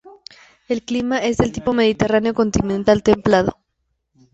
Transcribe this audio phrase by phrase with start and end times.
[0.67, 3.59] El clima es del tipo mediterráneo continental templado.